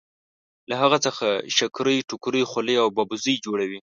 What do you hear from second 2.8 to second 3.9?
او ببوزي جوړوي.